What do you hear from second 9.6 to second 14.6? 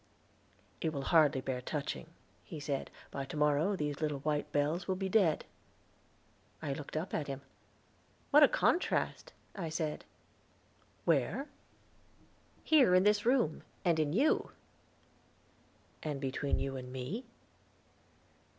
said. "Where?" "Here, in this room, and in you."